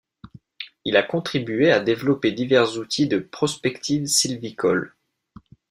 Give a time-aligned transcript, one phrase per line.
[0.83, 4.95] Il a contribué à développer divers outils de prospective sylvicole.